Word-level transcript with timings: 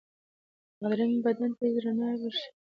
بادرنګ 0.79 1.15
بدن 1.25 1.51
ته 1.57 1.65
رڼا 1.83 2.09
بښي. 2.21 2.47